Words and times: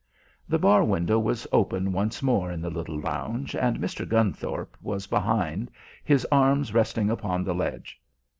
The 0.49 0.57
bar 0.57 0.83
window 0.83 1.19
was 1.19 1.45
open 1.51 1.93
once 1.93 2.23
more 2.23 2.51
in 2.51 2.59
the 2.59 2.71
little 2.71 2.99
lounge, 2.99 3.55
and 3.55 3.77
Mr. 3.77 4.03
Gunthorpe 4.03 4.75
was 4.81 5.05
behind, 5.05 5.69
his 6.03 6.25
arms 6.31 6.73
resting 6.73 7.11
upon 7.11 7.43
the 7.43 7.53
ledge. 7.53 8.01